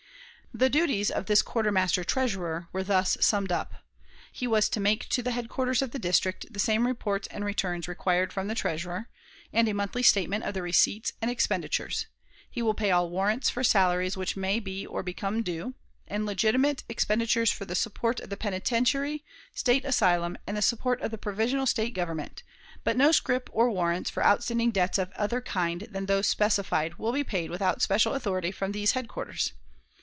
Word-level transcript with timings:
The 0.53 0.69
duties 0.69 1.09
of 1.09 1.27
this 1.27 1.41
quartermaster 1.41 2.03
treasurer 2.03 2.67
were 2.73 2.83
thus 2.83 3.17
summed 3.21 3.53
up: 3.53 3.75
He 4.33 4.45
was 4.45 4.67
to 4.67 4.81
make 4.81 5.07
to 5.07 5.23
the 5.23 5.31
headquarters 5.31 5.81
of 5.81 5.91
the 5.91 5.97
district 5.97 6.51
"the 6.51 6.59
same 6.59 6.85
reports 6.85 7.25
and 7.29 7.45
returns 7.45 7.87
required 7.87 8.33
from 8.33 8.49
the 8.49 8.53
Treasurer, 8.53 9.07
and 9.53 9.69
a 9.69 9.73
monthly 9.73 10.03
statement 10.03 10.43
of 10.43 10.53
the 10.53 10.61
receipts 10.61 11.13
and 11.21 11.31
expenditures; 11.31 12.07
he 12.49 12.61
will 12.61 12.73
pay 12.73 12.91
all 12.91 13.09
warrants 13.09 13.49
for 13.49 13.63
salaries 13.63 14.17
which 14.17 14.35
may 14.35 14.59
be 14.59 14.85
or 14.85 15.03
become 15.03 15.41
due, 15.41 15.73
and 16.05 16.25
legitimate 16.25 16.83
expenditures 16.89 17.49
for 17.49 17.63
the 17.63 17.73
support 17.73 18.19
of 18.19 18.29
the 18.29 18.35
Penitentiary, 18.35 19.23
State 19.53 19.85
Asylum, 19.85 20.37
and 20.45 20.57
the 20.57 20.61
support 20.61 21.01
of 21.01 21.11
the 21.11 21.17
provisional 21.17 21.65
State 21.65 21.93
government; 21.93 22.43
but 22.83 22.97
no 22.97 23.13
scrip 23.13 23.49
or 23.53 23.71
warrants 23.71 24.09
for 24.09 24.21
outstanding 24.21 24.71
debts 24.71 24.97
of 24.97 25.13
other 25.13 25.39
kind 25.39 25.87
than 25.89 26.07
those 26.07 26.27
specified, 26.27 26.95
will 26.95 27.13
be 27.13 27.23
paid 27.23 27.49
without 27.49 27.81
special 27.81 28.13
authority 28.15 28.51
from 28.51 28.73
these 28.73 28.91
Headquarters. 28.91 29.53